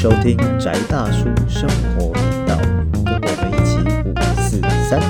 [0.00, 2.56] 收听宅大叔生活频道，
[3.04, 3.78] 跟我们一起
[4.08, 5.00] 五四三。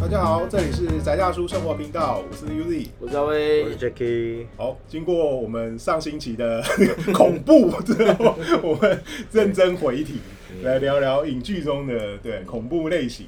[0.00, 2.86] 大家好，这里是宅大叔生活频道，我是 Uzi。
[2.98, 6.64] 我是阿威，我是 Jackie，好，经过我们上星期的
[7.12, 8.98] 恐怖之后，我们
[9.30, 10.20] 认真回题，
[10.62, 13.26] 来聊聊影剧中的对恐怖类型。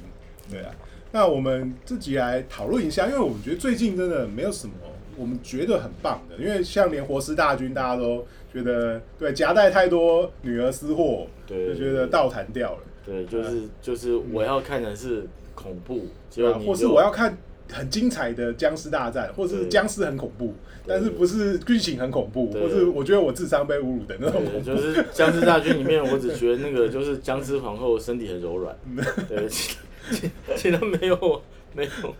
[0.49, 0.71] 对啊，
[1.11, 4.73] 那我们自己来讨论一下，因为我们觉得最近真的没有什么
[5.15, 12.79] 我们觉得很棒的，因为像连活尸大军大家都觉得对夹带太多女儿私货，对就觉得倒弹掉了。
[13.05, 17.37] 对，就是就是我要看的是恐怖，结对啊，或是我要看
[17.71, 20.53] 很精彩的僵尸大战，或是僵尸很恐怖，
[20.85, 24.59] 但是不是剧情很恐怖，或是我觉得我智商被侮辱的那种，恐怖。
[24.59, 28.75] 就是僵尸大军里面，我只觉得那个就是僵尸皇后身体很柔软，
[29.29, 29.77] 对，其
[30.11, 31.41] 其其他没有
[31.73, 32.15] 没有，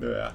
[0.00, 0.34] 对啊，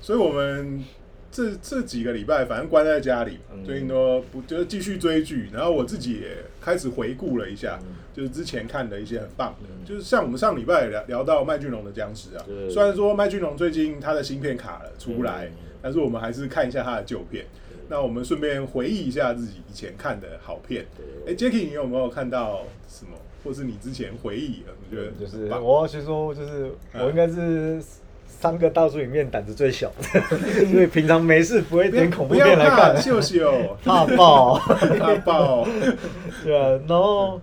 [0.00, 0.84] 所以我们
[1.32, 3.64] 这这几个礼拜反正关在家里，嗯。
[3.64, 7.94] 最近都不就是继续追剧，然后我自己也开始回顾了一下，嗯。
[8.12, 17.46] 就是之前看的一些很棒的，就是像我们上礼拜聊聊到麦浚龙的僵尸啊对，虽然说麦浚龙最近他的芯片卡了出来嗯，但是我们还是看一下他的旧片。
[17.88, 20.86] 那我们顺便回忆一下自己以前看的好片。
[21.26, 21.34] 哎、对。
[21.34, 24.72] j a c k i e 你有没有看到什么，或是你之前回忆的？
[24.88, 27.04] 你觉得就是我要去说，就是嗯。
[27.04, 27.82] 我应该是
[28.40, 30.20] 三个大叔里面胆子最小的，
[30.72, 33.00] 所以平常没事不会点恐怖片来看。
[33.00, 34.58] 秀秀， 怕爆。
[34.58, 35.66] 怕爆，
[36.42, 37.40] 对啊，然后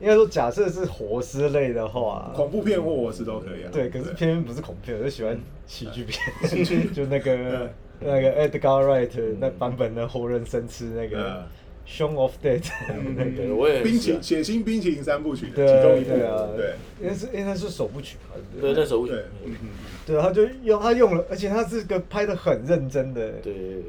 [0.00, 3.70] 应该说，假设是活尸类的话，恐怖片或我是都可以啊。
[3.72, 6.06] 对，可是偏偏不是恐怖片，我就喜欢喜剧
[6.44, 6.78] 喜剧。
[6.80, 7.70] 片，就那个嗯。
[7.98, 9.08] 那个 Edgar Wright
[9.40, 11.42] 那版本的活人生吃那个嗯
[11.86, 13.30] Shaun of Dead 嗯那个。
[13.36, 16.10] 对我也冰淇喜欢血腥冰淇淋三部曲其中一部，
[16.56, 18.34] 对应该是应该是首部曲吧？
[18.60, 19.68] 对那时候对，嗯嗯
[20.06, 23.32] 对，他就用他用了，而且他是个拍的很认真的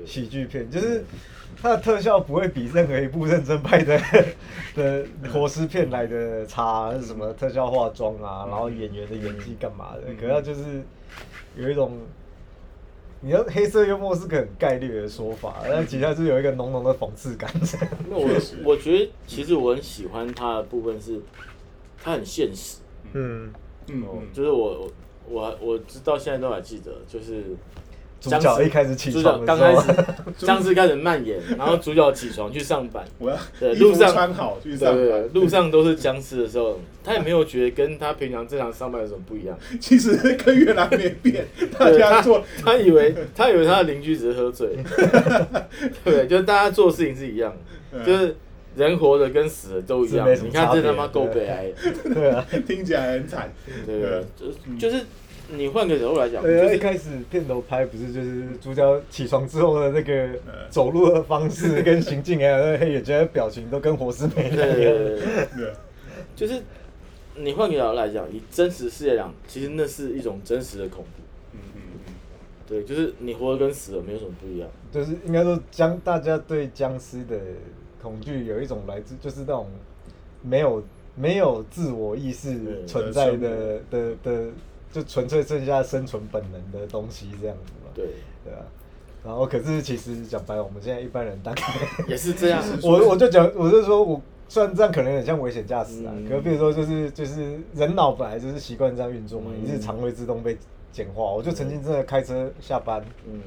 [0.05, 1.03] 喜剧片，就是
[1.61, 3.99] 他的特效不会比任何一部认真拍的
[4.75, 10.81] 的活尸片来的差，什么特效化妆啊，然后演员的演技干嘛的，可是它就是
[11.55, 11.97] 有一种。
[13.21, 17.49] 你要黑色幽默是个很概率的说法， 但其实它是有一个浓浓的讽刺感。
[18.09, 18.27] 那我
[18.63, 21.19] 我觉得其实我很喜欢他的部分是，
[22.03, 22.77] 他很现实，
[23.13, 23.53] 嗯，哦
[23.87, 24.89] 嗯嗯，就是我
[25.29, 27.43] 我我直到现在都还记得，就是
[28.19, 29.95] 主角一开始起主床的时角刚开候，始
[30.45, 35.29] 僵尸开始蔓延，然后主角起床去上班， 我要对衣服路上穿好去对对上班，。
[35.33, 39.57] 路上都是僵尸的时候，他也没有觉得跟他平常正常上班有什么不一样。
[39.79, 41.45] 其实跟原来没变，
[41.77, 44.69] 大对他家做他以为他以为他的邻居只是喝醉，
[46.03, 46.27] 对？
[46.27, 47.51] 就大家做事情是一样
[47.91, 48.35] 的，嗯就是
[48.75, 50.35] 人活着跟死了都一样是没。
[50.35, 51.65] 什么你看差别这他妈够悲哀
[52.03, 53.51] 的，对啊，听起来很惨，
[53.85, 54.23] 对不对？
[54.79, 55.03] 就就是
[55.49, 60.13] 你换个角度来讲，就对啊，一开始片头拍不是就是主角起床之后的那个
[60.45, 64.77] 嗯走路的方式跟行进，还有那个黑眼圈的表情都跟活尸没对两样。
[64.77, 65.73] 对对对，对，
[66.35, 66.61] 就是
[67.35, 71.23] 你换个角度来讲，以真实世界来讲，其实那是一种真实的恐怖。
[71.53, 72.13] 嗯嗯嗯，
[72.67, 74.69] 对，就是你活的跟死了没有什么不一样。
[74.91, 77.39] 就是应该说僵，大家对僵尸的
[78.01, 79.67] 恐惧有一种来自就是那种
[80.41, 80.83] 没有
[81.15, 84.45] 没有自我意识存在的的的，
[84.91, 87.91] 就纯粹剩下生存本能的东西这样子嘛。
[87.93, 88.05] 对，
[88.43, 88.59] 对啊。
[89.25, 91.63] 然后可是其实讲白了，我们现在一般人大概
[92.07, 92.63] 也是这样。
[92.81, 100.57] 我我就讲，我就说我虽然这样可能很像危险驾驶啊，嗯可是比如说就是就是人脑本来就是习惯这样运作嘛，嗯你日常会自动被
[100.93, 101.23] 简化。
[101.23, 103.41] 我就曾经真的开车下班，嗯，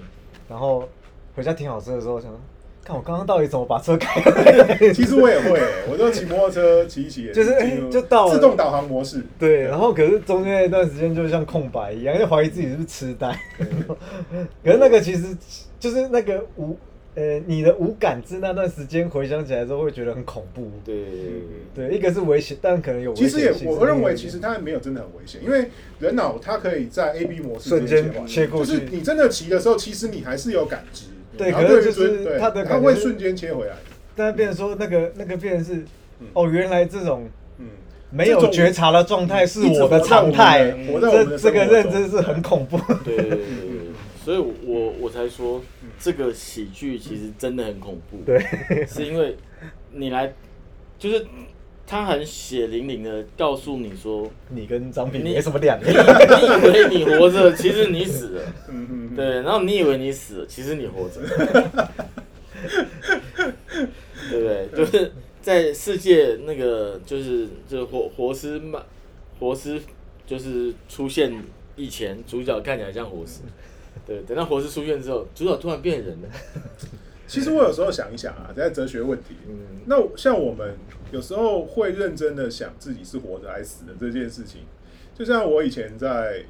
[0.48, 0.86] 然后
[1.34, 2.38] 回家停好车的时候，想说
[2.90, 4.20] 看我刚刚到底怎么把车开。
[4.92, 7.54] 其实我也会，我就骑摩托车骑一骑，就是
[7.88, 13.38] 就到了自动导航模式，对，然后可是中间那段时间就像空白一样，就怀疑自己是不是痴呆。
[14.64, 15.36] 可是那个其实
[15.78, 16.76] 就是那个无
[17.14, 20.70] 呃你的无感知那段时间回想起来之后会觉得很恐怖。
[20.84, 21.04] 对
[21.74, 23.68] 对一个是危险，但可能有危其实也险，性。
[23.68, 25.70] 我认为，其实它没有真的很危险，因为
[26.00, 31.06] 人脑它可以在 A B 模式瞬间切过去就是你真的骑的时候，其实你还是有感知，
[31.44, 33.74] 对可是就是对对它的它感觉是会瞬间切回来，
[34.14, 35.84] 但变成说那个那个变成是
[36.20, 37.28] 嗯，哦，原来这种
[37.58, 37.66] 嗯，
[38.10, 42.78] 没有觉察的状态是我的常态，我这这个认真是很恐怖。
[43.04, 43.38] 对对对，
[44.24, 45.62] 所以我我才说
[45.98, 48.18] 这个喜剧其实真的很恐怖。
[48.26, 48.38] 对，
[48.86, 49.36] 是因为
[49.92, 50.32] 你来，
[50.98, 51.26] 就是
[51.90, 56.68] 他很血淋淋的告诉你说，你跟张斌你没什么两样 你。
[56.68, 58.42] 以为你活着，其实你死了。
[59.16, 61.20] 对，然后你以为你死了，其实你活着，
[64.30, 64.68] 对不对？
[64.72, 65.10] 就是
[65.42, 68.84] 在世界那个就是就是活活尸嘛，
[69.40, 69.82] 活尸
[70.24, 71.42] 就是出现
[71.74, 73.40] 以前，主角看起来像活尸，
[74.06, 76.28] 对，等到活尸出现之后，主角突然变人了，
[77.30, 80.74] 其实我有时候想一想啊，在哲学问题，嗯那像我们
[81.12, 84.62] 有时候会认真的想自己是活着还是死的这件事情，
[85.14, 86.42] 就像我以前在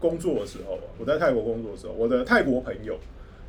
[0.00, 2.98] 工作的时候，我在泰国工作的时候，我的泰国朋友，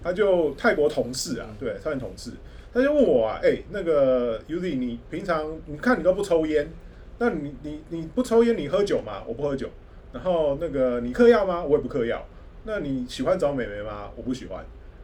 [0.03, 2.29] 他就泰国同事啊，对，他同事，
[2.71, 6.69] 他就问我啊，哎、那个 Uzi，你平常你看你都不抽烟，
[7.17, 9.23] 那你你你不抽烟，你喝酒吗？
[9.25, 9.67] 我不喝酒。
[10.13, 11.63] 然后那个你嗑药吗？
[11.63, 12.23] 我也不嗑药。
[12.65, 14.11] 那你喜欢找美眉吗？
[14.15, 14.63] 我不喜欢。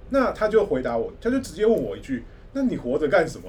[0.10, 2.24] 那他就回答我，他就直接问我一句：
[2.54, 3.46] 那你活着干什么？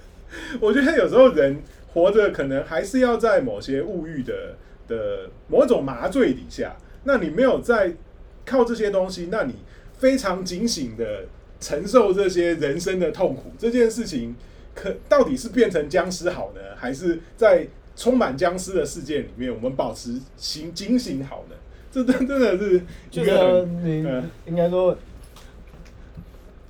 [0.60, 1.62] 我觉得有时候人
[1.92, 4.56] 活着可能还是要在某些物欲的
[4.88, 7.94] 的某种麻醉底下，那你没有在
[8.44, 9.54] 靠这些东西，那你
[9.96, 11.24] 非常警醒的
[11.60, 14.34] 承受这些人生的痛苦，这件事情
[14.74, 17.66] 可到底是变成僵尸好呢，还是在
[17.96, 21.54] 充满僵尸的世界里面，我们保持醒警醒好呢？
[21.92, 23.68] 这真真的是一就是个
[24.46, 24.98] 应该说，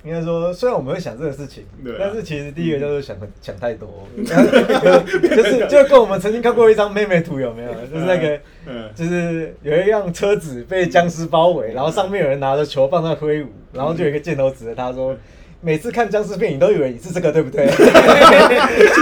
[0.05, 7.71] 应该说，虽然我们会想这个事情对啊，但是其实第一个就是想想太多， 就是就跟我们曾经看过一张妹妹图有没有？
[7.91, 15.17] 就是那个嗯就是有一辆车子被僵尸包围，然后上面有人拿着球棒在挥舞，然后就有一个箭头指着他说。
[15.61, 17.65] 每次看僵尸片，你都以为你是这个，对不对？
[17.67, 17.73] 其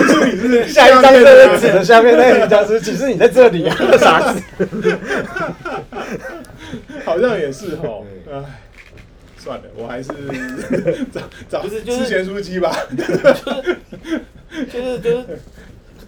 [0.08, 4.42] 实你是下一张就的是指着下面那个僵尸，其实你在这里啊，傻子。
[7.04, 8.42] 好像也是哦，唉，
[9.44, 10.10] 算了，我还是
[11.12, 12.74] 找找不是就是吃咸酥鸡吧。
[14.72, 15.25] 就是就是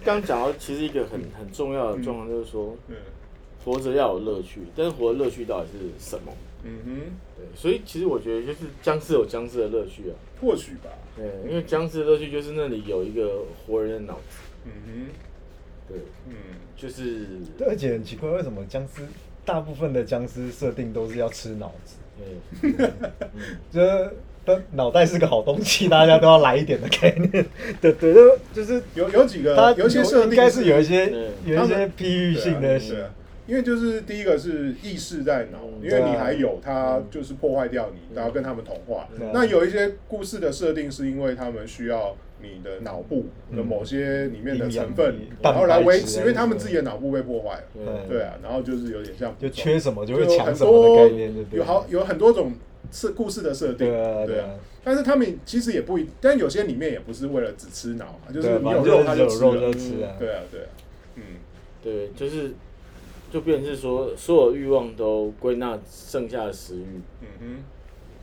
[0.04, 2.96] 刚讲到，其实一个很很重要的状况就是说，嗯
[3.64, 6.32] 活着要有乐趣，但是活的乐趣到底是什么？
[6.62, 7.00] 嗯哼，
[7.36, 10.90] 对，所以其实我觉得就是僵尸有僵尸的乐趣啊，或许吧。
[11.16, 15.06] 对，因为僵尸的乐趣就是那里有一个活人的脑子，嗯哼
[15.88, 15.98] 对，
[16.28, 16.34] 嗯，
[16.76, 17.26] 就是
[17.58, 19.02] 对，而且很奇怪，为什么僵尸
[19.44, 21.96] 大部分的僵尸设定都是要吃脑子？
[22.60, 22.72] 对，
[23.72, 24.10] 就是
[24.44, 27.46] 他脑袋是个好东西，大家都要来一点的概念。
[27.80, 31.12] 对对，就就是有有几它个有一些设定应该是有一些
[31.44, 32.80] 有一些譬喻性的
[33.48, 35.84] 因为就是第一个是意识在脑，嗯。
[35.84, 39.06] 因为你还有它就是破坏掉你，然后跟他们同化。
[39.32, 47.62] 那有一些故事的设定是因为他们需要你的脑部的某些里面的成分，然后来维持，因为他们自己的脑部被破坏了。
[47.74, 51.58] 对对啊，然后就是有点像就缺什么就会抢什么的概念，对对？
[51.58, 52.52] 有好有很多种
[52.90, 54.50] 设故事的设定，对啊。
[54.84, 60.14] 但是他们其实也不一，但有些里面也不是为了只吃脑啊，就是对，你有肉他就有肉吃了就吃啊。
[60.16, 60.66] 对啊，对啊，
[61.16, 61.22] 嗯，
[61.82, 62.52] 对，就是
[63.32, 67.56] 就变成是说，所有欲望都归纳剩下的食欲，嗯哼，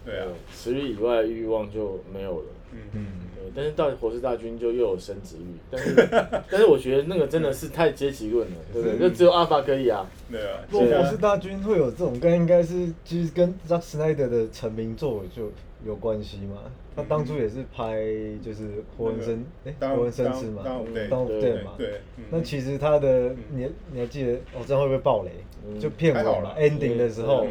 [0.05, 2.45] 对啊，食欲以外欲望就没有了。
[2.73, 3.05] 嗯嗯，
[3.35, 5.95] 对，但是到火势大军就又有生殖欲，但是
[6.49, 8.99] 但是我觉得那个真的是太阶级论了，对不对？
[8.99, 10.05] 就只有阿法可以啊。
[10.31, 15.51] 对啊，如果我是大军会有这种概念，应该是其实跟 Zack Snyder 的成名作就
[15.85, 16.57] 有关系嘛。
[16.95, 17.95] 他当初也是拍
[18.43, 21.71] 就是活人生，哎，当活人生吃嘛，当对嘛。
[21.77, 24.61] 对，嗯那其实他的你你还记得哦？
[24.67, 25.31] 这样会不会爆雷？
[25.65, 27.47] 嗯就片尾嘛还好啦，ending 的时候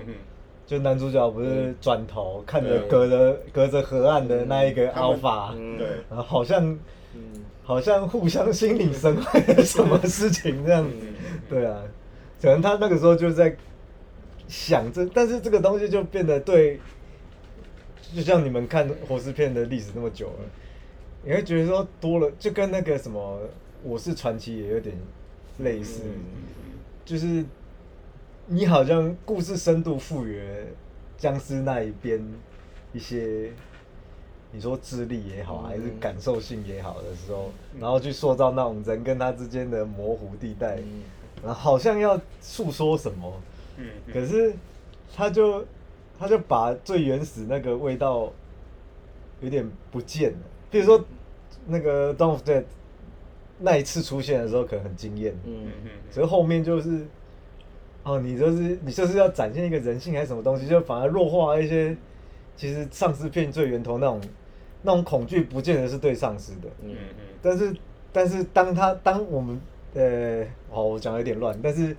[0.66, 5.78] 就男主角不是转头看着隔着隔着河岸的那一个他们 Alpha，嗯。
[5.78, 6.78] 对，然后好像
[7.14, 7.20] 嗯。
[7.64, 10.82] 好像互相心领神会什么事情这样。
[10.82, 11.14] 子，嗯。
[11.48, 11.80] 对啊，
[12.40, 13.56] 可能他那个时候就在
[14.48, 16.80] 想这，但是这个东西就变得对，
[18.12, 20.44] 就像你们看活尸片的历史那么久了，
[21.24, 23.38] 你会觉得说多了，就跟那个什么
[23.84, 24.96] 《我是传奇》也有点
[25.58, 26.20] 类似，嗯。
[27.04, 27.44] 就是
[28.46, 30.42] 你好像故事深度赋予
[31.16, 32.20] 僵尸那一边
[32.92, 33.50] 一些。
[34.54, 35.68] 你说智力也好，嗯。
[35.68, 41.02] 还是感受性也好的时候，然后去塑造那种人跟他之间的模糊地带，嗯。
[41.42, 43.32] 然后好像要诉说什么，
[44.12, 44.54] 可是
[45.14, 45.64] 他就
[46.18, 48.30] 他就把最原始那个味道
[49.40, 50.38] 有点不见了。
[50.70, 51.02] 比如说
[51.66, 52.64] 那个 of Dead
[53.58, 55.90] 那一次出现的时候可能很惊艳，嗯嗯嗯。
[56.14, 57.06] 可是后面就是
[58.04, 61.96] 哦，你就是你就是要展现一个人性还是什么东西，就反而弱化一些
[62.56, 64.20] 其实丧尸片最源头那种
[64.82, 67.24] 那种恐惧，不见得是对丧尸的，嗯嗯。
[67.40, 67.74] 但是
[68.12, 69.60] 但是当他当我们
[69.94, 71.96] 呃，哦，我讲的有点乱，但是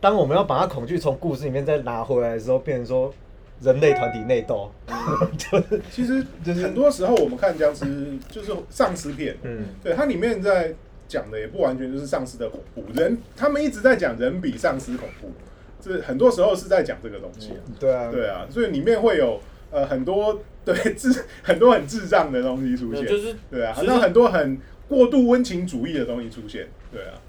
[0.00, 3.12] 当我们要把他恐惧从故事里面再拿回来的时候，变成说
[3.60, 4.70] 人类团体内斗，
[5.36, 6.24] 就是其实
[6.62, 9.64] 很多时候我们看僵尸就是丧尸片，嗯。
[9.82, 10.74] 对，它里面在
[11.10, 15.32] 讲的也不完全就是丧尸的恐怖，人他们一直在讲人比丧尸恐怖，
[15.80, 19.40] 这很多时候是在讲这个东西啊、对啊，对啊，所以里面会有
[19.72, 24.56] 呃很多对智很多很智障的东西出现，就是对啊，好像很多很
[24.88, 27.20] 过度温情主义的东西出现，对啊，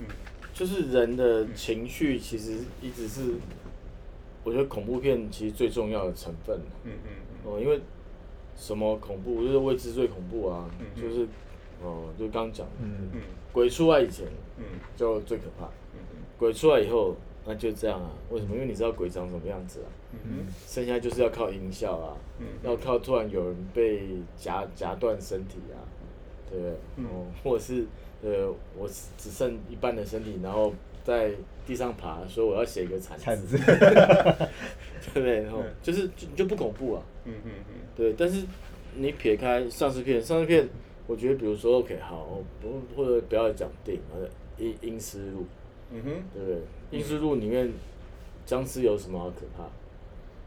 [0.00, 0.06] 嗯。
[0.52, 3.34] 就是人的情绪其实一直是，
[4.42, 6.58] 我觉得恐怖片其实最重要的成分。
[6.84, 7.10] 嗯嗯
[7.44, 7.80] 哦，因为
[8.56, 11.00] 什么恐怖，就是未知最恐怖啊，嗯。
[11.00, 11.28] 就是
[11.82, 13.10] 哦、就刚刚讲的，嗯。
[13.14, 13.20] 嗯。
[13.52, 14.64] 鬼出来以前嗯。
[14.96, 16.00] 就最可怕，嗯
[16.38, 17.14] 鬼出来以后
[17.46, 18.54] 那就这样啊，为什么？
[18.54, 19.88] 因为你知道鬼长什么样子啊，
[20.24, 22.46] 嗯剩下就是要靠音效啊，嗯。
[22.62, 24.02] 要靠突然有人被
[24.36, 25.78] 夹夹断身体啊，
[26.50, 26.74] 对不对？
[26.96, 27.04] 嗯。
[27.06, 27.84] 哦， 或者是
[28.22, 30.72] 呃，我只剩一半的身体，然后
[31.04, 31.30] 在
[31.66, 35.40] 地上爬，说我要写一个惨惨字， 对不对？
[35.42, 37.74] 然后就是就就不恐怖啊，嗯嗯嗯。
[37.96, 38.12] 对。
[38.18, 38.44] 但是
[38.96, 40.68] 你撇开丧尸片，丧尸片，
[41.08, 45.44] 我觉得比如说 OK 好，不或者不要讲电影，或者阴阴尸路，
[45.90, 46.98] 嗯哼，对不对？
[46.98, 47.72] 阴尸路里面
[48.46, 49.64] 僵尸有什么好可怕？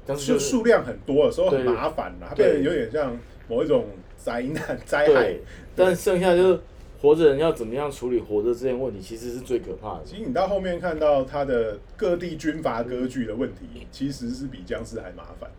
[0.06, 3.18] 僵尸就数量很多的时候很麻烦啦，它对变得有点像
[3.50, 5.42] 某一种灾难 灾害对。，
[5.76, 6.60] 但剩下就是
[7.02, 10.02] 活着人要怎么样处理活着这件问题，其实是最可怕的。
[10.06, 15.50] 其实你到后面看到它的各地军阀割据的问题，其实是比僵尸还麻烦。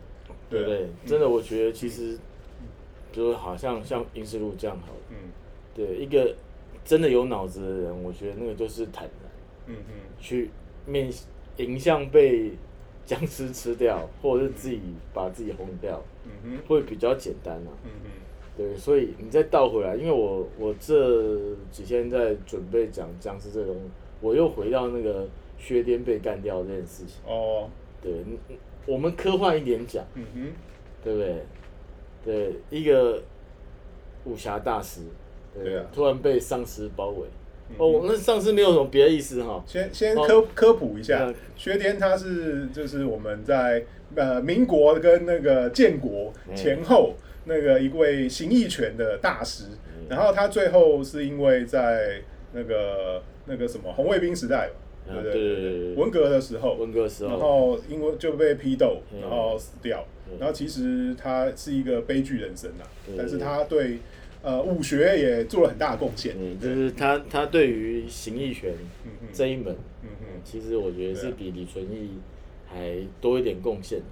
[0.49, 0.87] 对不对？
[1.06, 2.18] 真的，我觉得其实
[3.12, 4.99] 就是好像像英式路这样好了。
[5.11, 5.16] 嗯
[5.75, 6.35] 对，一个
[6.85, 9.31] 真的有脑子的人，我觉得那个就是坦然
[9.66, 10.50] 嗯嗯去
[10.87, 11.09] 面
[11.57, 12.52] 迎向被
[13.07, 14.81] 僵尸吃掉，或者是自己
[15.14, 17.71] 把自己轰掉，嗯哼会比较简单啊。
[17.85, 18.11] 嗯哼
[18.57, 23.83] 对，所以你再倒回来，因为我我这几天在准备讲僵尸这个东西，
[24.21, 25.26] 我又回到那个
[25.59, 27.16] 薛颠被干掉这件事情。
[27.26, 27.69] 哦
[28.02, 28.12] 对，
[28.85, 30.52] 我们科幻一点讲，嗯哼
[31.02, 31.37] 对不对？
[32.25, 33.23] 对，一个
[34.25, 35.00] 武侠大师，
[35.55, 35.85] 对啊。
[35.93, 37.26] 突然被丧尸包围。
[37.71, 37.76] 嗯。
[37.79, 39.62] 哦，那丧尸没有什么别的意思哈。
[39.67, 40.23] 先先哦。
[40.26, 46.55] 科科普一下嗯，薛颠他是就是我们在呃民国跟那个建国嗯。
[46.55, 47.14] 前后
[47.45, 50.07] 那个一位形意拳的大师，嗯。
[50.09, 54.75] 然后他最后是因为在那个那个什么红卫兵时代吧，
[55.06, 57.30] 对对啊对文革的时候，文革的时候。
[57.30, 60.04] 然后因为就被批斗，嗯然后死掉。
[60.30, 60.38] 嗯。
[60.38, 63.99] 然后其实他是一个悲剧人生呐对，但是他对
[64.42, 66.35] 呃武学也做了很大的贡献。
[66.38, 68.73] 嗯，就是他他对于形意拳
[69.32, 70.26] 这一门，嗯嗯。
[70.44, 72.18] 其实我觉得是比李存义
[72.66, 74.04] 还多一点贡献的，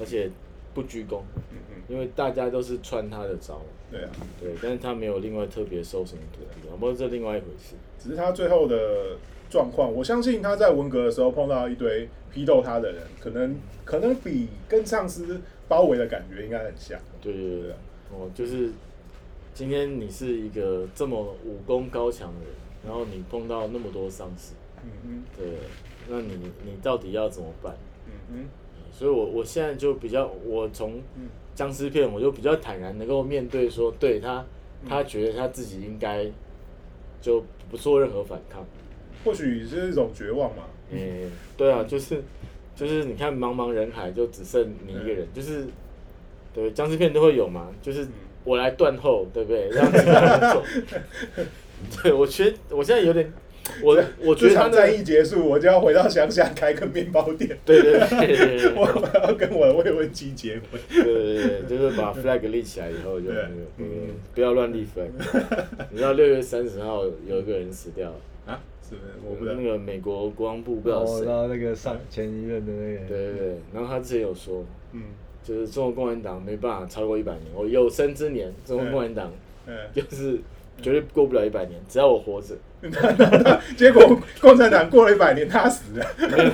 [0.00, 0.28] 而且
[0.74, 1.20] 不鞠躬，
[1.52, 4.10] 嗯嗯，因为大家都是穿他的招，对啊，
[4.40, 7.76] 对，但是他没有另外特别收什么徒弟，不过这另外一回事。
[7.98, 9.16] 只是他最后的
[9.48, 16.98] 状况，我相信他在文革的时候碰到一堆批斗他的人，可能可能比跟上司包围的感觉应该很像。
[17.22, 17.76] 对对对对啊
[18.12, 18.70] 哦，就是
[19.54, 22.54] 今天你是一个这么武功高强的人，
[22.86, 25.46] 然后你碰到那么多丧尸，嗯嗯对，
[26.08, 26.34] 那你
[26.64, 27.74] 你到底要怎么办？
[28.06, 28.48] 嗯嗯
[28.92, 34.44] 所以我我现在就比较，我从嗯僵尸片我就比较坦然能够面对说，对他
[34.88, 36.26] 他觉得他自己应该
[37.20, 38.64] 就不做任何反抗。
[39.26, 40.62] 或许是一种绝望嘛。
[40.92, 42.22] 嗯、对啊，就是
[42.76, 45.66] 就是你看茫茫人海就只剩你一个人，就是
[46.54, 48.06] 对僵尸片都会有嘛，就是
[48.44, 49.68] 我来断后，对不对？
[49.70, 50.62] 让其他人走。
[52.02, 53.30] 对，我觉得我现在有点，
[53.82, 57.58] 我我觉得他战役结束，我就要回到乡下开个面包店。
[57.66, 60.80] 对对对对我我要跟我的未婚妻结婚。
[60.88, 63.86] 对对对，就是把 flag 立起来以后就嗯嗯，
[64.34, 65.10] 不要乱立 flag。
[65.90, 68.14] 你知道六月三十号有一个人死掉？
[68.88, 69.12] 是不是？
[69.28, 69.66] 我不知道那。
[69.66, 75.02] 个美国国防部不知道谁，然后那个上前一任的那个，对对对，然后他之前有说，嗯
[75.42, 79.32] 就是中国共产党没办法超过一百年，我有生之年，中国共产党
[79.66, 79.74] 嗯。
[79.92, 80.38] 就是
[80.80, 82.54] 绝对过不了一百年，只要我活着，
[83.76, 86.06] 结果共产党过了一百年，他死了。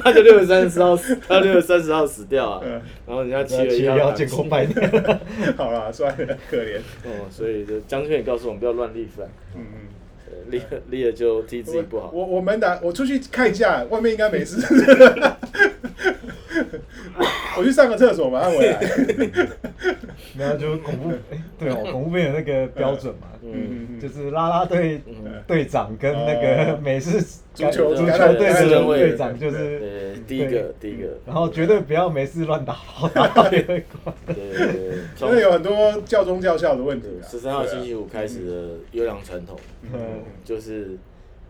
[0.03, 5.21] 他就六月三十号死，他六月三十号死掉啊嗯，然后人家七七月一号建国百年，
[5.59, 6.79] 好了，算了，可怜。
[7.05, 9.89] 哦，所以就江军也告诉我们不要乱立 flag，嗯嗯。
[10.53, 12.11] 立了立了就替自己不好。
[12.15, 14.61] 我我们打，我出去看一下，外面应该没事。
[17.57, 18.81] 我去上个厕所，马上回来。
[20.39, 25.15] 然后就恐怖，哎，对哦，恐怖片有那个标准嘛，嗯，嗯就是啦啦队嗯
[25.47, 27.21] 队长跟那哦个美式
[27.53, 34.15] 足球足球队的队队长就是对，第一个第一个，然后绝对不要没事乱打炮，打到别人关。
[34.27, 37.29] 对对对，因为有很多教宗教校的问题啊。
[37.29, 39.59] 十三号星期五开始的优良传统，
[39.93, 40.01] 嗯
[40.45, 40.97] 就是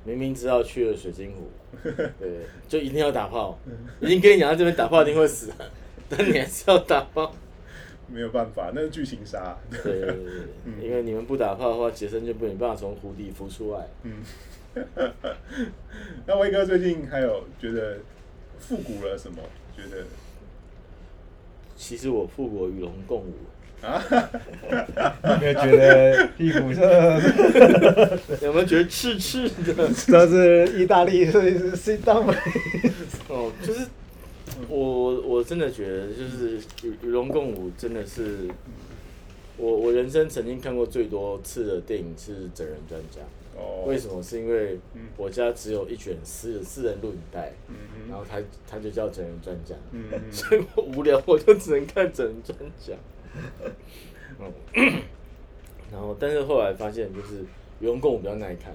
[0.04, 1.50] 明明知道去了水晶湖，
[2.18, 3.58] 对，就一定要打炮，
[4.00, 5.50] 已经跟你讲到这边打炮一定会死，
[6.08, 7.34] 但你还是要打炮。
[8.08, 9.56] 没有办法，那是剧情杀。
[9.70, 13.88] 对对对对， 因为你们不打炮的话，杰森就没有办法从湖底浮出来。
[14.02, 14.22] 嗯。
[16.26, 17.98] 那威哥最近还有觉得
[18.58, 19.38] 复古了什么？
[19.76, 20.04] 觉得
[21.76, 23.34] 其实我复古与龙共舞，
[23.82, 26.82] 有没有觉得屁股上
[28.42, 29.88] 有没有觉得刺刺的？
[30.06, 32.24] 这是意大利是是当
[33.28, 33.86] 哦，就是
[34.68, 38.48] 我我真的觉得，就是与与龙共舞真的是
[39.56, 43.20] 我我人生曾经看过最多次的电影是整人专家。
[43.54, 44.22] 哦，为什么？
[44.22, 47.74] 是因为嗯我家只有一卷私私人录影带，嗯
[48.08, 49.74] 然后他他就叫整人专家，
[50.32, 52.94] 所以我无聊我就只能看整人专家。
[54.74, 55.02] 嗯，
[55.92, 57.44] 然后但是后来发现就是
[57.80, 58.72] 员工我比较耐看，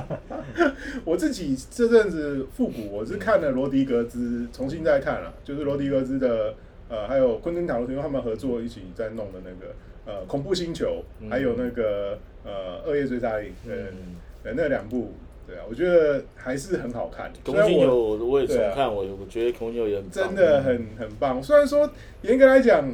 [1.04, 6.54] 我自己这阵子复古，我是看了罗迪格兹，重新再看了，就是罗迪格兹的
[6.88, 9.74] 呃，还有昆汀塔罗提诺他们合作一起在弄的那个
[10.06, 15.12] 呃恐怖星球，嗯还有那个呃恶夜追杀令，对嗯，对那两部，
[15.46, 17.32] 对啊，我觉得还是很好看。
[17.44, 21.88] 空心有我也重看，我我觉得空心有也很棒真的很很棒，虽然说
[22.22, 22.92] 严格来讲，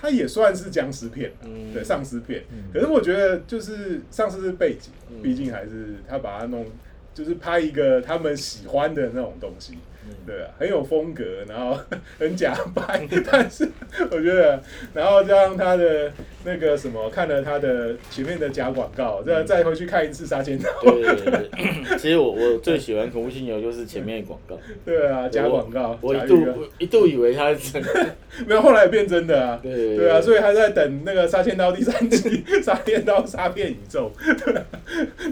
[0.00, 1.72] 它也算是僵尸片啊，嗯。
[1.72, 2.64] 对丧尸片，嗯。
[2.72, 5.20] 可是我觉得就是丧尸是背景，嗯。
[5.22, 6.64] 毕竟还是他把它弄，
[7.12, 9.78] 就是拍一个他们喜欢的那种东西，嗯
[10.26, 11.78] 对啊，很有风格，然后
[12.18, 13.00] 很假扮，
[13.30, 13.68] 但是
[14.10, 14.60] 我觉得，
[14.92, 16.12] 然后加上他的
[16.44, 28.06] 那个什么，看了他的前面的假广告，再再回去看一次《杀千刀》，对对对对，其实我我最喜欢恐怖星球就是前面的广告，对啊，假广告，我一度一度以为他是真的，
[28.46, 29.58] 没有，后来也变真的啊。
[29.62, 30.10] 对对对。
[30.10, 34.10] 啊，所以他在等那个《杀千刀》第三季，《杀千刀》杀遍宇宙，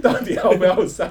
[0.02, 1.08] 到底要不要上？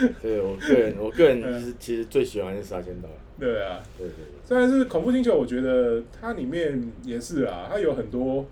[0.22, 8.46] 对我个人我个人其实其实最喜欢是杀千刀，对啊，对对虽然是恐怖星球，我觉得它里面也是啊，它有很多，就是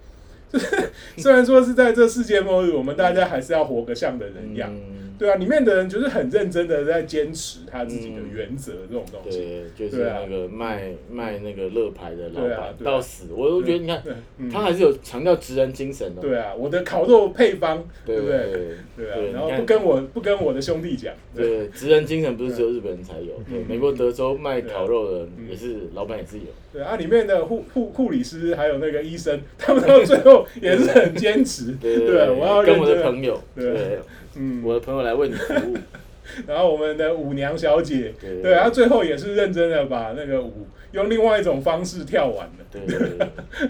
[1.18, 4.70] 虽然说是在这世界末日，我们大家还是要活个像的对，人样。
[4.72, 5.04] 嗯。
[5.16, 9.62] 对啊，里面的人就是很认真的在坚持他自己的原则这种东西。
[9.76, 14.02] 对，就是那个卖卖那个乐牌的老板到死，我都觉得你看，
[14.38, 14.50] 嗯。
[14.50, 18.38] 他还是有强调职人精神的，对啊，我的烤肉配方，对不对？
[18.50, 18.52] 对
[18.96, 21.46] 对啊对，然后不跟我不跟我的兄弟讲，对。
[21.46, 33.72] 对，职人精神不是只有日本人才有，美国德州卖烤肉的嗯也是老板也是有，对啊，里面的护护护理师还有那个医生，他们到最后也是很坚持，对 对，我要跟我的朋友，对。
[33.72, 33.98] 对，
[34.36, 35.76] 嗯，我的朋友来为你服务，
[36.46, 38.42] 然后我们的舞娘小姐，对。
[38.42, 42.54] 对，她最后也是认真的把那个舞用另外一种方式跳完了。
[42.70, 42.80] 对。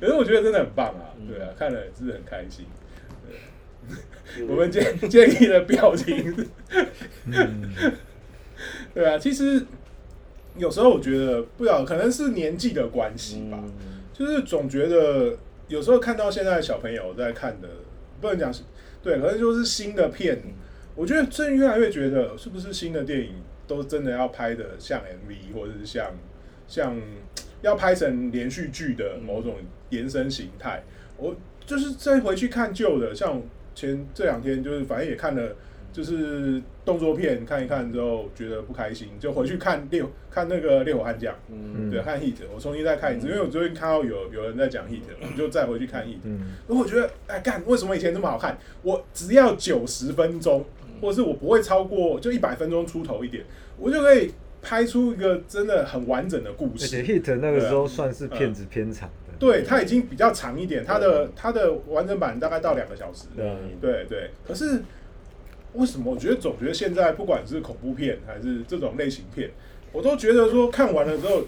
[0.00, 1.26] 可是我觉得真的很棒啊，嗯。
[1.28, 2.64] 对啊，看了也是很开心。
[3.28, 4.44] 对。
[4.46, 6.46] 我们建建议的表情，
[7.26, 7.72] 嗯，
[8.94, 9.60] 对啊，其实
[10.56, 13.72] 有时候我觉得不知道，可能是年纪的关系吧，嗯。
[14.12, 15.34] 就是总觉得
[15.70, 17.68] 有时候看到现在小朋友在看的，
[18.20, 18.64] 不能讲是
[19.02, 20.36] 对，可能就是新的片，
[20.96, 23.36] 我觉得最近越来越觉得是不是新的电影
[23.68, 26.10] 都真的要拍的像 MV，或者是像
[26.66, 27.00] 像
[27.62, 29.58] 要拍成连续剧的某种
[29.90, 30.82] 延伸形态。
[31.16, 33.40] 我就是再回去看旧的，像
[33.74, 35.54] 前这两天就是反正也看了。
[35.92, 46.18] 就是动作片看一看之后觉得不开心，就回去看烈看那个烈火悍将，嗯对，看 Heat，我重新再看一次，因为我最近看到有有人在讲 Heat，我就再回去看 Heat。
[46.24, 48.56] 嗯，然后我觉得，哎，干，为什么以前这么好看？
[48.82, 50.64] 我只要九十分钟，
[51.00, 53.44] 或者是我不会超过就一百分钟出头一点，
[53.76, 57.02] 我就可以拍出一个真的很完整的故而且事。
[57.02, 63.26] Hit 那个时候算是片子偏长的，对，它已经比较长一点，它的它的完整版大概到两个小时。
[63.80, 64.82] 对对，可是
[65.74, 69.50] 为什么我觉得总觉得现在不管是恐怖片还是这种类型片，
[69.92, 71.42] 我都觉得说看完了之后，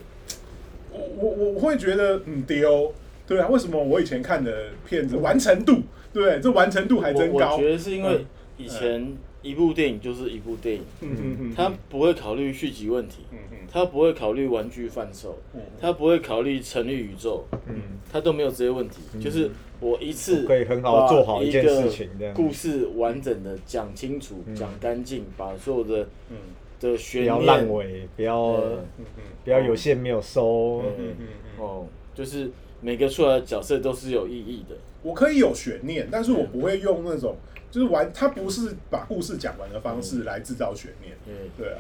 [0.92, 2.92] 我我我会觉得嗯丢，
[3.26, 5.80] 对啊，为什么我以前看的片子完成度，
[6.12, 7.52] 对这完成度还真高。
[7.52, 7.70] 我我觉。
[7.72, 8.26] 得是因为嗯。
[8.58, 17.74] 以前一部电影就是一部电影，嗯嗯嗯，他不会考虑续集问题，嗯嗯他不会考虑玩具贩售，嗯他不会考虑成立宇宙，嗯，
[18.12, 19.50] 他都没有这些问题，就是
[19.83, 22.33] 我一次可以很好做好一件事情这样。
[22.35, 24.57] 故事完整的讲清楚、嗯。
[24.57, 26.37] 讲干净，把所有的嗯。
[26.81, 37.37] 的悬不要念烂尾，不要呃嗯嗯不要有线没有收，嗯嗯嗯嗯，哦，就是每个出来的角色都是有意义的，我可以有悬念，但是我不会用那种
[37.71, 41.14] 就是完，他不是把故事讲完的方式来制造悬念。
[41.25, 41.79] 对对啊，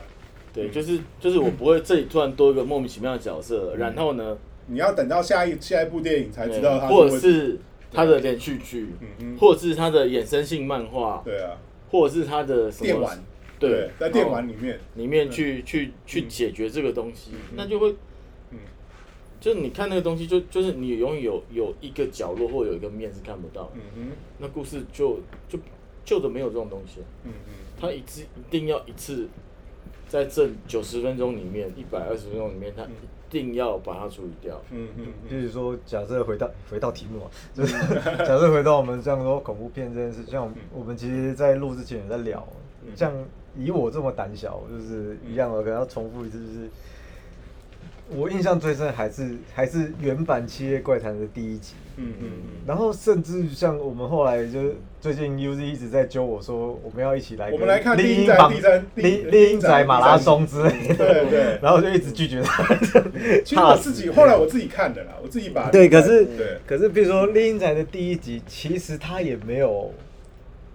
[0.54, 4.38] 对，就是就是我不会这里突然多一个莫名其妙的角色，然后呢，
[4.68, 7.58] 你要等到下一下一部电影才知道他或者是
[7.92, 11.58] 他的连续剧，嗯嗯，或者是他的衍生性漫画，对啊，
[11.90, 13.18] 或者是他的什么电玩，
[13.58, 17.56] 对，在电玩里面，里面去去去解决这个东西，嗯。
[17.56, 17.94] 那就会，
[18.50, 18.58] 嗯。
[19.40, 25.58] 就是你看那个东西就，就是你永远有有一个角落或有一个面是看不到的，嗯哼，那故事就就
[26.04, 29.28] 旧的没有这种东西，嗯嗯它一次一定要一次
[30.12, 32.86] 在这九十分钟里面，一百二十分钟里面，他一
[33.30, 34.60] 定要把它处理掉。
[34.70, 37.72] 嗯嗯就是说，假设回到回到题目啊， 就是
[38.18, 42.46] 假设回到我们这样说恐怖片这件事，像我们我们其实，在录之前也在聊，
[42.94, 43.10] 像
[43.56, 46.68] 以我这么胆小，就是一样的，可能要重复一次，就是
[48.16, 52.30] 我印象最深还是还是原版《七夜怪谈》的第一集，嗯嗯嗯
[52.66, 61.58] 然后甚至像我们后来就是最近 UZ 一直在揪我说，我们要一起来我们来看丽丽英仔英榜第三丽丽丽英仔马拉松之类嗯，的，对对。
[61.62, 62.74] 然后就一直拒绝他。
[63.44, 69.92] 其实我自己后来我自己看的啦，我自己把 对，可是对可是，比如说《丽英仔》的第一集，其实他也没有，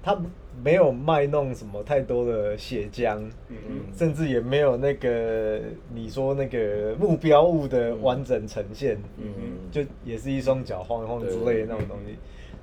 [0.01, 0.17] 他
[0.63, 3.57] 没有卖弄什么太多的血浆，嗯。
[3.95, 5.61] 甚至也没有那个
[5.93, 9.29] 你说那个目标物的完整呈现，嗯。
[9.71, 12.17] 就也是一双脚晃一晃之类的那种东嗯西。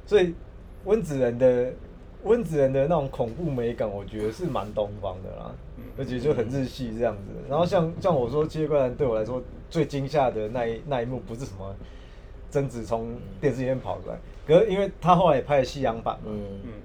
[0.06, 0.34] 所以
[0.84, 1.72] 温子仁的
[2.24, 5.84] 温子仁的那种恐怖美感，我觉得是蛮东方的啦，嗯。
[5.96, 7.32] 而且就很日系这样子。
[7.48, 11.74] 然后像像我说《七夜怪谈》对我来说最惊吓的那一那一幕，不是什么
[12.54, 13.08] 贞子从
[13.40, 16.30] 电视里面跑出来，可是因为他后来也拍了西洋版嘛，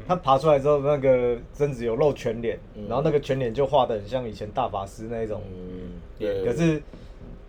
[0.08, 2.88] 他爬出来之后，那个贞子有露全脸，嗯。
[2.88, 5.43] 然后那个全脸就画的很像以前大法师那一种。
[5.53, 6.82] 嗯，对，可是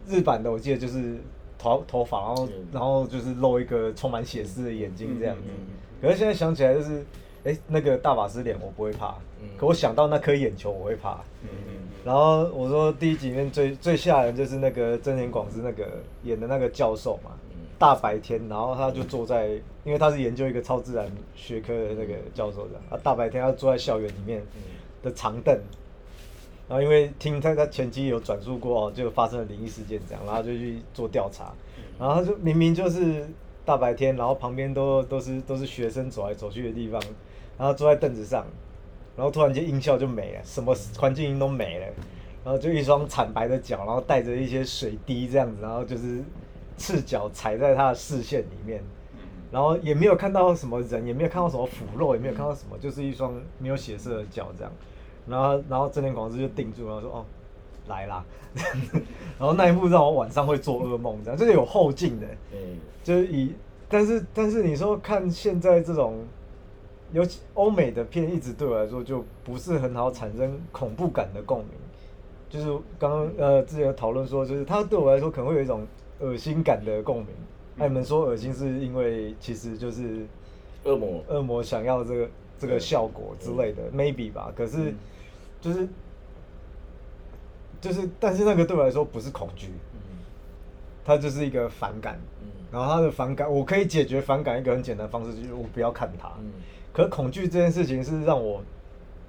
[0.07, 1.17] 日版的我记得就是
[1.59, 2.67] 头头发，然后嗯。
[2.75, 5.43] 然后就是露一个充满血丝的眼睛这样子。
[5.49, 7.05] 嗯可是现在想起来就是，
[7.45, 9.49] 哎、那个大法师脸我不会怕，嗯。
[9.57, 11.15] 可我想到那颗眼球我会怕。
[11.43, 15.87] 嗯嗯然后我说第一集里面最最吓人就是那个真田广之那个
[16.23, 17.50] 演的那个教授嘛，嗯
[17.81, 19.49] 大白天，然后他就坐在，
[19.85, 24.43] 因为他是研究一个超自然学科的那个教授这样，啊大白天他坐在校园里面
[25.03, 25.59] 的长凳，
[26.69, 31.55] 然后因为听他他前期有转述过哦，就发生了灵异事件这样，然后就去做调查，
[31.99, 33.27] 然后他就明明就是
[33.65, 37.03] 大白天，然后旁边都都是都是学生走来走去的地方，
[37.57, 38.45] 然后坐在凳子上，
[39.17, 41.87] 然后突然间音效就没了，什么环境音都没了，
[42.45, 46.23] 然后就一双惨白的脚，然后带着一些水滴这样子，然后就是
[46.81, 48.83] 赤脚踩在他的视线里面，
[49.53, 54.73] 然后也没有看到什么人，也没有看到什么腐肉，也没有看到什么，就是一双没有血色的脚这样，
[55.27, 57.25] 然后然后真田广之就定住，然后说哦
[57.87, 58.25] 来啦，
[59.39, 62.27] 然后那一幕让我晚上会做噩梦，这样就是有后劲的。
[62.55, 63.55] 嗯就是以，
[63.89, 66.19] 但是但是你说看现在这种，
[67.13, 71.69] 尤其欧美的片，一直对我来说就不是很好产生恐怖感的共鸣。
[72.51, 72.67] 就是
[72.99, 75.87] 刚刚呃之前有讨论说，就是它对我来说可能会有一种
[76.21, 77.29] 恶心感的共鸣。
[77.77, 80.27] 那、你们说恶心是因为其实就是
[80.85, 84.53] 恶魔恶魔想要这个这个效果之类的、m a y b e 吧。
[84.55, 84.95] 可是
[85.61, 85.89] 就是
[87.81, 90.01] 就是，但是那个对我来说不是恐惧，嗯
[91.05, 92.19] 它就是一个反感。
[92.43, 96.29] 嗯然后他的反感，我可以解决反感一个很简单的方式，就是我不要看它。
[96.39, 96.53] 嗯
[96.93, 98.63] 可恐惧这件事情是让我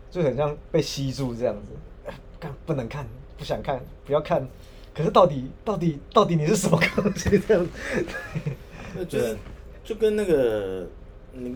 [0.09, 1.71] 就很像被吸住这样子，
[2.07, 4.47] 哎干不能看，不想看，不要看。
[4.93, 7.67] 可是到底到底到底你是什么东西这样
[9.07, 9.37] 就是
[9.83, 10.87] 就跟那个
[11.33, 11.55] 你，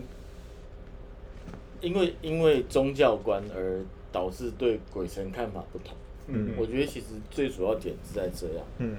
[1.80, 5.94] 因为因为宗教观而导致对鬼神看法不同。
[6.28, 6.54] 嗯。
[6.56, 8.96] 我觉得其实最主要点是在这样，嗯。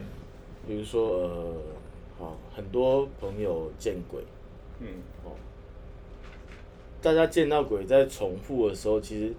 [0.67, 1.55] 比如说呃，
[2.19, 4.21] 好很多朋友见鬼。
[4.79, 4.87] 嗯。
[5.25, 5.31] 哦，
[7.01, 9.33] 大家见到鬼在重复的时候，其实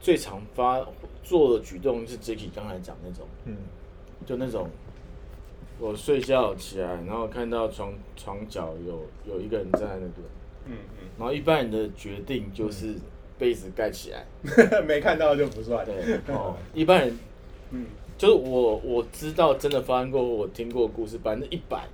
[0.00, 0.86] 最常发
[1.24, 3.56] 做的举动是 Jacky 刚才讲那种，嗯
[4.28, 4.68] 就那种
[5.80, 10.12] 我睡觉起来，然后看到床床角有有一个人站在那边，
[10.66, 11.08] 嗯嗯。
[11.18, 12.94] 然后一般人的决定就是
[13.38, 15.82] 被子盖起来，嗯， 没看到就不算。
[15.86, 17.18] 对，哦，一般人
[17.72, 17.86] 嗯。
[18.18, 21.86] 就是我我知道真的发生过，我听过的故事，百分之一百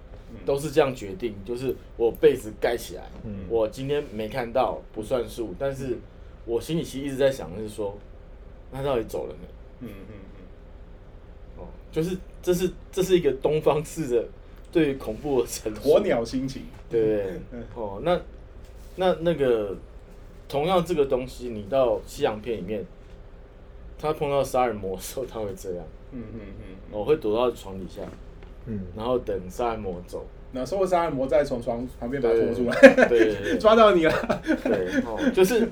[0.45, 3.45] 都是这样决定，就是我被子盖起来，嗯。
[3.49, 5.97] 我今天没看到不算数，但是
[6.47, 7.97] 我心里其实一直在想的是说，
[8.73, 9.87] 那他到底走了没？
[9.87, 10.15] 嗯嗯。
[10.17, 10.34] 哦，
[11.95, 14.25] 就是这是这是一个东方式的
[14.73, 16.63] 对于恐怖的陈嗯，述，鸵鸟心情。
[16.91, 17.63] 对不对？
[17.75, 18.21] 哦，那
[18.97, 19.77] 那那个
[20.49, 22.85] 同样这个东西，你到西洋片里面，
[23.99, 26.77] 他碰到杀人魔的时候，他会这样，嗯嗯嗯。
[26.93, 28.03] 我、会躲到床底下，
[28.67, 30.25] 嗯然后等杀人魔走。
[30.53, 34.13] 那所有杀人魔再从床旁边把他拖出来，对抓到你了。
[34.63, 35.69] 对，哦，就是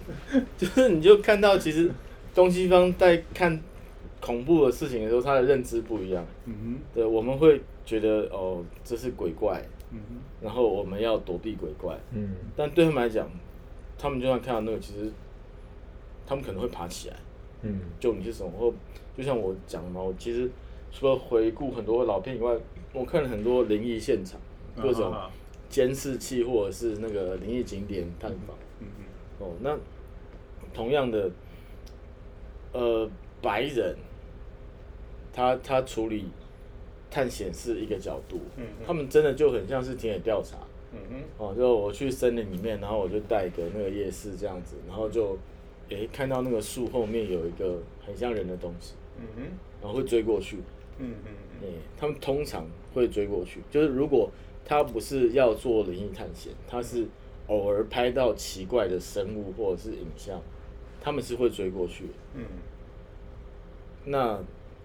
[0.59, 1.89] 就是，你就看到其实
[2.35, 3.61] 东西方在看
[4.25, 6.25] 恐怖的事情的时候，他的认知不一样。
[6.47, 6.79] 嗯哼。
[6.95, 10.15] 对，我们会觉得哦，这是鬼怪，嗯哼。
[10.15, 11.99] 嗯然后我们要躲避鬼怪。
[12.13, 12.37] 嗯。
[12.57, 13.29] 但对他们来讲，
[13.99, 15.11] 他们就算看到那个，其实
[16.25, 17.17] 他们可能会爬起来。
[17.63, 17.81] 嗯。
[17.99, 18.73] 救你是什么，或
[19.17, 20.49] 就像我讲嘛，我其实
[20.93, 22.57] 除了回顾很多老片以外，
[22.93, 24.41] 我看了很多灵异现场，
[24.81, 25.13] 各种
[25.69, 28.57] 监视器或者是那个灵异景点探访。
[28.79, 29.05] 嗯嗯。
[29.41, 29.77] 哦，那
[30.73, 31.31] 同样的，
[32.73, 33.09] 呃，
[33.43, 33.97] 白人，
[35.33, 36.27] 他他处理
[37.11, 38.41] 探险是一个角度，
[38.87, 40.59] 他们真的就很像是田野调查。
[40.95, 45.39] 嗯哼哦，就我去森林里面，然后我就带个那个夜视这样子，然后就，
[45.89, 49.43] 诶、看到那个树后面有一个很像人的东西，嗯哼
[49.81, 50.59] 然后会追过去，
[50.99, 53.61] 嗯嗯对，他们通常会追过去。
[53.71, 54.31] 就是如果
[54.67, 57.07] 他不是要做灵异探险，他是
[57.47, 60.39] 偶尔拍到奇怪的生物或者是影像，
[61.01, 62.13] 他们是会追过去的。
[62.35, 62.45] 嗯
[64.05, 64.39] 那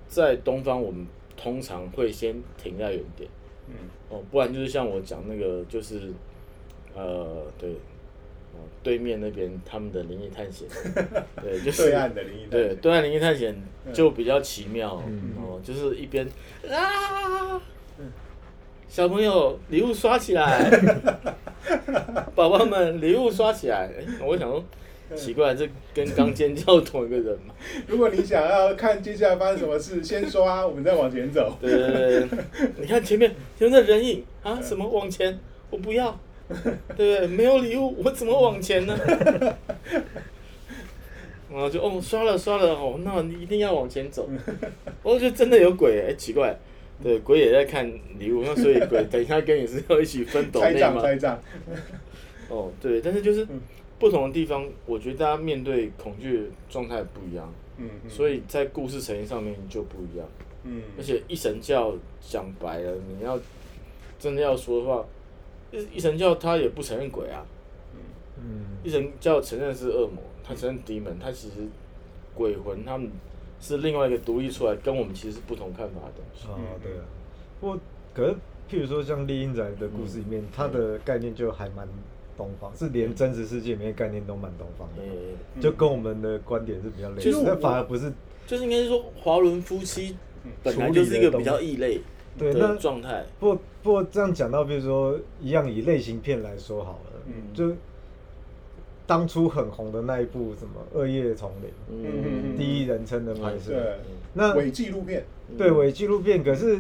[0.08, 3.30] 在东方，我们通常会先停在原点，
[3.68, 3.74] 嗯。
[4.10, 6.12] 哦，不然就是像我讲那个，就是
[6.96, 7.72] 呃，对，
[8.54, 10.68] 哦，对面那边他们的灵异探险，
[11.44, 12.50] 对，就是对岸的灵异探险。
[12.50, 13.94] 对对岸灵异探险嗯。
[13.94, 15.34] 就比较奇妙、嗯。
[15.38, 16.26] 哦，就是一边
[16.70, 17.62] 啊，
[18.88, 20.70] 小朋友礼物刷起来，
[22.34, 24.64] 宝宝们礼物刷起来，哎我想说。
[25.16, 27.54] 奇怪，这跟刚尖叫同一个人嘛？
[27.88, 31.58] 如果你想要看接下来发生什么事，先刷，我们再往前走。
[31.62, 32.30] 对对对，对
[32.82, 35.40] 你看前面前面的人影啊，什么往前？
[35.70, 36.18] 我不要，
[36.50, 36.56] 对
[36.88, 37.28] 不对？
[37.28, 38.98] 没有礼物，我怎么往前呢？
[41.50, 44.30] 然后就哦，刷了刷了哦，那你一定要往前走。
[45.02, 46.56] 我觉得真的有鬼哎、奇怪，
[47.02, 47.90] 对，鬼也在看
[48.20, 51.02] 礼物，那所以鬼等一下跟你是要一起分斗猜内吗？
[52.50, 53.60] 哦，对，但是就是嗯
[54.00, 60.28] 不同的地方，我觉得大家面对恐惧的状态不一样，嗯嗯所以在故事呈现上面就不一样。
[60.64, 63.40] 嗯而且一神教讲白了，你要
[64.20, 65.06] 真的要说的话，
[65.72, 67.46] 一一神教他也不承认鬼啊，
[68.38, 71.56] 嗯一神教承认是恶魔，他承认敌门，他其实
[72.36, 73.10] 鬼魂他们
[73.60, 76.48] 是另外一个独立出来，跟我们其实是不同看法的东西。
[76.48, 77.04] 啊，对啊。
[77.60, 77.80] 不过，
[78.14, 78.34] 可是
[78.70, 81.88] 譬如说像猎鹰仔的故事里面，它的概念就还蛮
[82.38, 88.12] 东方，是连真实世界里面的概念都蛮东方的，呃，就跟我们的观点是比较类似，其实我但反而不是
[88.46, 90.16] 就是应该是说华伦夫妻
[90.64, 92.02] 本来就是一个比较异类的
[92.38, 97.34] 对那状态，不不过这样讲到，比如说一样以类型片来说好了，嗯。
[97.54, 97.74] 就
[99.08, 103.96] 当初很红的那一部什么《恶夜丛林》，嗯，第一人称的拍摄，对，
[104.34, 105.26] 那伪纪录片，
[105.58, 106.80] 对伪纪录片，可是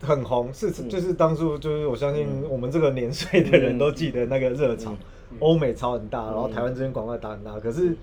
[0.00, 0.88] 很红，是嗯。
[0.88, 4.96] 就是当初就是我相信我们这个年岁的人都记得那个热潮，
[5.38, 7.94] 欧美潮很大，然后台湾这边广告打很大，可是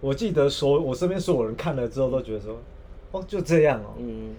[0.00, 2.58] 我记得所我身边所有人看了之后都觉得说，
[3.12, 4.34] 哦就这样哦，嗯，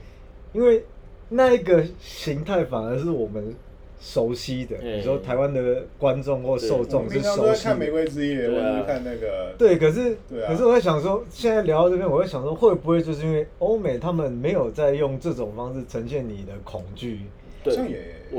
[0.54, 0.86] 因为
[1.28, 3.54] 那一个形态反而是我们
[3.99, 7.91] 熟悉的，哎你说台湾的观众或受我众是们平常都熟悉在看《玫的。
[7.91, 8.71] 瑰之夜》，或对啊。
[8.71, 10.51] 者是看那个，对，可是、对啊。
[10.51, 17.19] 可是我在想说，现在聊到这边，我在想说，会不会就是因为欧美他们没有在用这种方式呈现你的恐惧，
[17.63, 17.75] 对。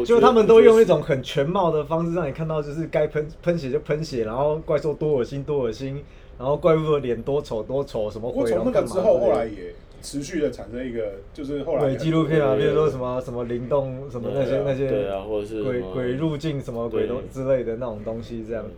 [0.07, 6.01] 就他们都用一种很全貌的方式，让你看到就是该喷喷血就喷血，然后怪兽多恶心多恶心，
[6.39, 18.65] 然后怪物的脸多丑多丑，什么不过毁容从那个之后，后来也持续的产生一个，就是后来伪纪录片啊，比如说什么什么灵动什么那些啊那些对啊，或者是鬼鬼入境什么鬼东之类的那种东西，这样。
[18.67, 18.73] 嗯。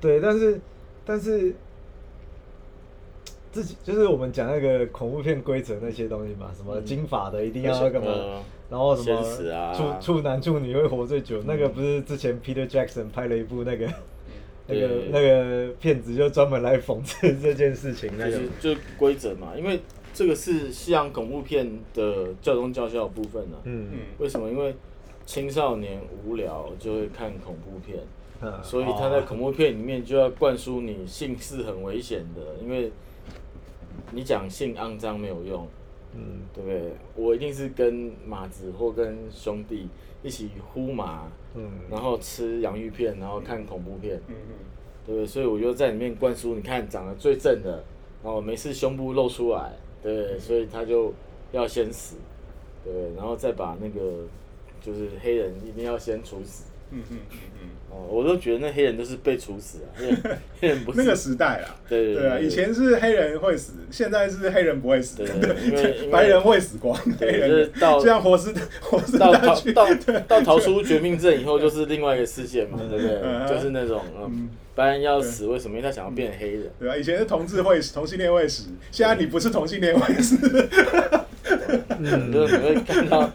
[0.00, 0.60] 对，但是
[1.04, 1.52] 但是
[3.50, 9.18] 自己就是我们讲那个恐怖片规则那些东西嘛，什么金发的一定要干嘛嗯，然后什么
[9.52, 9.74] 啊。
[9.74, 13.88] 处处男处女会活最久，那个不是之前 Peter Jackson 拍了一部那个
[14.68, 18.32] 那个那个片子，就专门来讽刺这件事情那个。
[18.32, 18.48] 就是。
[18.60, 19.80] 就规则嘛，因为
[20.18, 23.62] 这个是西洋恐怖片的教宗教校的部分呢、啊。
[23.66, 24.50] 嗯嗯为什么？
[24.50, 24.74] 因为
[25.24, 28.02] 青少年无聊就会看恐怖片，
[28.42, 32.90] 嗯所以他在恐怖片里面就要灌输你性是很危险的，因为
[34.10, 35.64] 你讲性肮脏没有用，
[36.16, 36.92] 嗯对不对？
[37.14, 39.86] 我一定是跟马子或跟兄弟
[40.24, 44.34] 一起呼麻，嗯然后吃洋芋片，然后看恐怖片，嗯
[45.06, 45.24] 对不对？
[45.24, 47.84] 所以我就在里面灌输，你看长得最正的，
[48.24, 49.70] 然后没事胸部露出来，
[50.02, 50.38] 对？
[50.38, 51.12] 所以他就
[51.52, 52.16] 要先死，
[52.84, 52.92] 对？
[53.16, 54.24] 然后再把那个
[54.80, 56.64] 就是黑人一定要先处死。
[56.90, 60.14] 嗯嗯嗯嗯哦，我都觉得那黑人都是被处死啊，因为
[60.60, 69.86] 黑人不嗯，是那个时代啊，对对对啊，以前是黑人会死，现在是黑人不会死，对对对因为白人会死光，黑对人就是到就像活尸活尸到逃到
[70.28, 73.18] 到逃出绝命镇以后，就是另外一个世界嘛，对不对？
[73.24, 75.76] 嗯就是那种嗯，白人要死，为什么？
[75.76, 76.70] 因为他想要变黑人。
[76.78, 80.36] 对啊，以前是同志会死，同性恋会死，现在你不是同性恋会死，
[81.98, 83.32] 嗯，就是你会看到，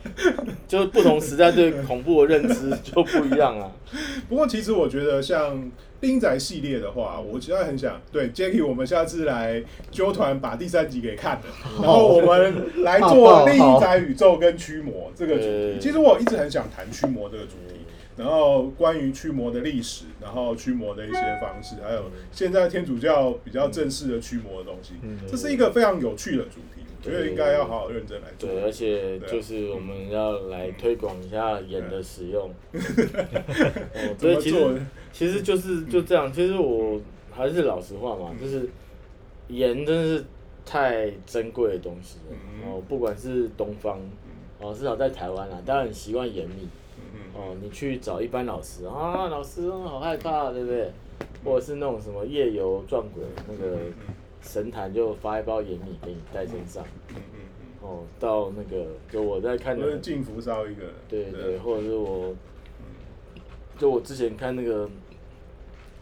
[0.73, 3.71] 就是不同时代对恐怖的认知就不一样啊。
[4.27, 11.43] 不过其实我觉得像冰仔系列的话，我现在很想对 Jacky，我们下次来揪团把第三集给看了，
[11.79, 15.77] 然后我们来做冰仔宇宙跟驱魔这个主题。
[15.79, 17.75] 其实我一直很想谈驱魔这个主题。
[18.15, 28.49] 然后关于驱魔的历史，然后驱魔的一些方式，还有现在天主教比较正式的驱魔的东西，嗯这是一个非常有趣的主题，我觉得应该要好好认真来做。
[28.49, 32.49] 对，而且就是我们要来推广一下盐的使用。
[32.49, 32.53] 哦，
[34.17, 36.31] 怎么对，其做实其实就是就这样。
[36.31, 36.99] 其实我
[37.31, 38.69] 还是老实话嘛，就是
[39.49, 40.25] 盐真的是
[40.65, 42.35] 太珍贵的东西了。
[42.63, 43.99] 嗯哦，不管是东方，
[44.59, 46.67] 哦，至少在台湾啦，当然很习惯严密。
[46.97, 50.89] 嗯哦，你去找一般老师啊，老师好害怕，对不对？
[51.43, 53.77] 或者是那种什么夜游撞鬼，那个
[54.43, 56.85] 神坛就发一包盐米给你带身上。
[57.09, 57.39] 嗯嗯
[57.81, 59.85] 哦，到那个就我在看嗯，的。
[59.85, 62.33] 或者进福烧一个，对对，或者是我，
[63.77, 64.89] 就我之前看那个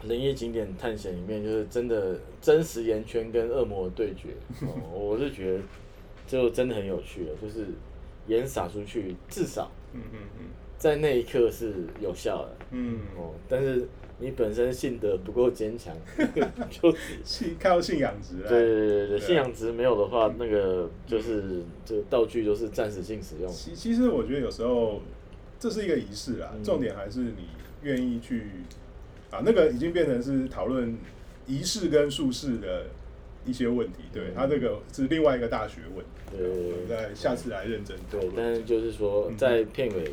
[0.04, 4.30] 灵异景点探险里面，就是真的真实岩圈跟恶魔的对决，
[4.62, 5.64] 哦，我是觉得
[6.28, 7.66] 就真的很有趣了，就是
[8.28, 10.46] 盐撒出去，至少嗯嗯嗯。
[10.78, 13.88] 在那一刻是有效的，嗯，哦，但是
[14.22, 15.94] 你本身性德不够坚强，
[16.70, 23.52] 就信靠信仰值来，对对对对，信仰值没有的话，那个就是这个道具都是暂时性使用。
[23.52, 25.02] 其其实我觉得有时候
[25.60, 26.64] 这是一个仪式啦，嗯。
[26.64, 27.48] 重点还是你
[27.82, 28.44] 愿意去
[29.32, 30.96] 啊，那个已经变成是讨论
[31.48, 32.86] 仪式跟术式的
[33.46, 34.34] 一些问题，对嗯。
[34.36, 39.36] 他这个是另外一个大学问，对对对我们在下次来认真对，但是就是说嗯。
[39.36, 40.12] 在片尾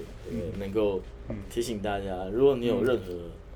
[0.59, 1.37] 能够嗯。
[1.51, 3.13] 提醒大家，如果你有任何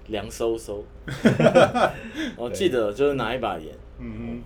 [0.09, 0.85] 凉收收，
[2.37, 4.43] 哦，对记得就是拿一把盐，嗯哼。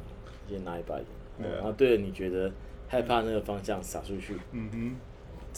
[0.49, 1.55] 也拿一把盐，哦对啊。
[1.57, 2.49] 然后对着你觉得
[2.87, 4.39] 害怕那个方向撒出去，哼。
[4.53, 4.97] 嗯哼，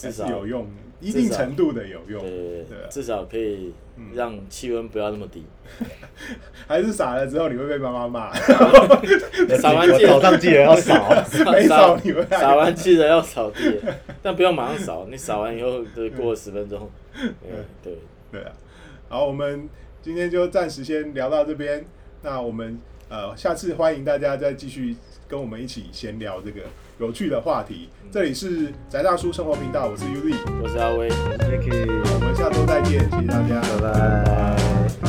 [0.01, 0.67] 还是至少有用，
[0.99, 5.45] 一定程度的有用，对对对啊，至少可以嗯让气温不要那么低。
[6.67, 8.33] 还是撒了之后你会被妈妈骂，
[9.61, 11.09] 撒完记得早上记得要扫。
[11.51, 13.79] 没扫你会撒完记得要扫地，
[14.23, 17.29] 但不要马上扫，你扫完以后就过了十分钟， 对
[17.83, 17.93] 对。
[18.31, 18.51] 对啊，
[19.07, 19.69] 好，我们
[20.01, 21.85] 今天就暂时先聊到这边。
[22.21, 24.95] 那我们呃，下次欢迎大家再继续
[25.27, 26.61] 跟我们一起闲聊这个
[26.99, 27.89] 有趣的话题。
[28.11, 31.09] 这里是宅大叔生活频道，我是 U Z，我是阿威。
[31.09, 35.08] Jacky，我们下周再见，谢谢大家，拜拜。